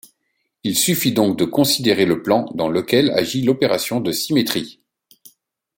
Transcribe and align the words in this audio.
Il 0.63 0.75
suffit 0.75 1.11
donc 1.11 1.37
de 1.37 1.45
considérer 1.45 2.07
le 2.07 2.23
plan 2.23 2.47
dans 2.55 2.69
lequel 2.69 3.11
agit 3.11 3.43
l'opération 3.43 3.99
de 3.99 4.11
symétrie. 4.11 4.79